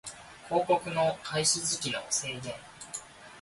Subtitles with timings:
[0.47, 2.55] 広告の開始時期の制限